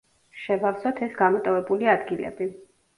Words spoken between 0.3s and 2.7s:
შევავსოთ ეს გამოტოვებული ადგილები.